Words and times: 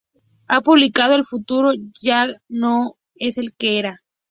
Ha 0.47 0.61
publicado 0.61 1.13
"El 1.13 1.25
futuro 1.25 1.73
ya 2.01 2.25
no 2.49 2.97
es 3.13 3.37
el 3.37 3.53
que" 3.53 3.77
era. 3.77 4.01